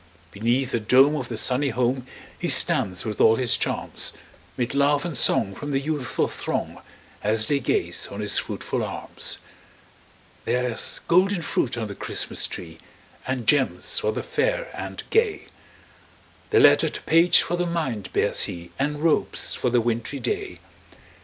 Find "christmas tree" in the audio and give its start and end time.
11.93-12.79